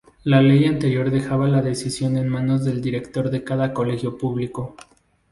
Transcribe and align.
La 0.23 0.41
ley 0.41 0.65
anterior 0.65 1.11
dejaba 1.11 1.47
la 1.47 1.61
decisión 1.61 2.17
en 2.17 2.27
manos 2.27 2.65
del 2.65 2.81
director 2.81 3.29
de 3.29 3.43
cada 3.43 3.71
colegio 3.71 4.17
público. 4.17 4.75